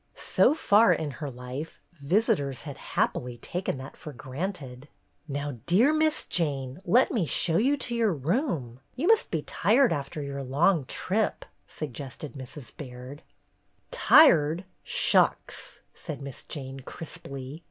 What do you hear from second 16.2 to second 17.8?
Miss Jane, crisply.